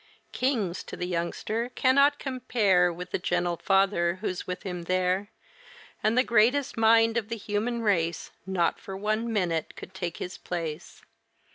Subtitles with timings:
[0.31, 5.29] Kings, to the youngster, cannot compare With the gentle father who's with him there.
[6.01, 10.39] And the greatest mind of the human race Not for one minute could take his
[10.39, 11.03] place.